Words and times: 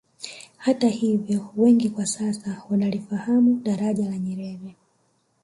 Hata 0.57 0.89
hivyo 0.89 1.53
wengi 1.57 1.89
kwa 1.89 2.05
sasa 2.05 2.63
wanalifahamu 2.69 3.59
Daraja 3.63 4.09
la 4.09 4.17
Nyerere 4.17 4.75